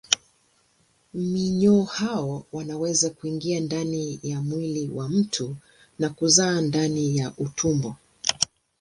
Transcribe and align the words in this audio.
Minyoo 1.13 1.83
hao 1.83 2.45
wanaweza 2.51 3.09
kuingia 3.09 3.59
ndani 3.59 4.19
ya 4.23 4.41
mwili 4.41 4.89
wa 4.89 5.09
mtu 5.09 5.55
na 5.99 6.09
kuzaa 6.09 6.61
ndani 6.61 7.17
ya 7.17 7.33
utumbo. 7.37 7.95